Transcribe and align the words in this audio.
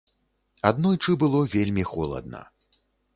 Аднойчы 0.69 1.15
было 1.23 1.41
вельмі 1.55 1.83
холадна. 1.91 2.41